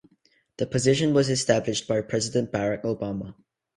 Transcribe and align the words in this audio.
The 0.57 0.65
position 0.65 1.13
was 1.13 1.29
established 1.29 1.87
by 1.87 2.01
President 2.01 2.51
Barack 2.51 2.81
Obama. 2.85 3.35